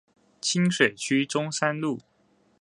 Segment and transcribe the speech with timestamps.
[0.41, 1.99] 清水區中山路